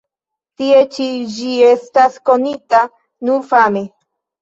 [0.61, 1.05] Tie ĉi
[1.35, 2.83] ĝi estas konita
[3.33, 3.89] nur fame.